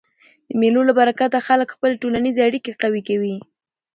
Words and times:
د 0.49 0.51
مېلو 0.59 0.81
له 0.89 0.93
برکته 0.99 1.39
خلک 1.47 1.67
خپلي 1.75 1.95
ټولنیزي 2.01 2.41
اړیکي 2.47 2.71
قوي 2.81 3.01
کوي. 3.09 3.35